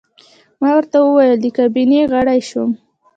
[0.59, 2.71] ما ورته وویل: د کابینې غړی شوم.